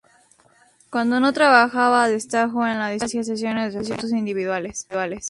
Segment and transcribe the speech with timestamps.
[0.89, 4.87] Cuando no trabajaba a destajo en la discoteca hacía sesiones de fotos individuales.